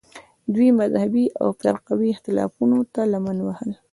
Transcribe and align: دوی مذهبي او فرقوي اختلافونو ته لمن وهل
دوی 0.53 0.69
مذهبي 0.81 1.25
او 1.41 1.47
فرقوي 1.61 2.09
اختلافونو 2.15 2.77
ته 2.93 3.01
لمن 3.11 3.37
وهل 3.47 3.69